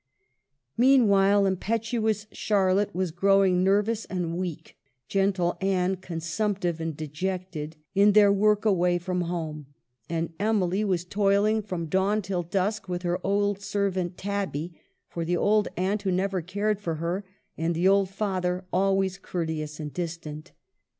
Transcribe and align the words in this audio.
Meanwhile 0.77 1.45
impetuous 1.45 2.25
Charlotte 2.31 2.95
was 2.95 3.11
growing 3.11 3.63
nervous 3.63 4.05
and 4.05 4.35
weak, 4.35 4.75
gentle 5.07 5.59
Anne 5.61 5.97
consumptive 5.97 6.81
and 6.81 6.97
dejected, 6.97 7.75
in 7.93 8.13
their 8.13 8.33
work 8.33 8.65
away 8.65 8.97
from 8.97 9.21
home; 9.21 9.67
and 10.09 10.33
Emily 10.39 10.83
was 10.83 11.05
toiling 11.05 11.61
from 11.61 11.85
dawn 11.85 12.23
till 12.23 12.41
dusk 12.41 12.89
with 12.89 13.03
her 13.03 13.19
old 13.23 13.61
servant 13.61 14.17
Tabby 14.17 14.73
for 15.07 15.23
the 15.23 15.37
old 15.37 15.67
aunt 15.77 16.01
who 16.01 16.11
never 16.11 16.41
cared 16.41 16.81
for 16.81 16.95
her, 16.95 17.23
and 17.55 17.75
the 17.75 17.87
old 17.87 18.09
father 18.09 18.65
always 18.73 19.19
courteous 19.19 19.79
and 19.79 19.93
distant. 19.93 20.51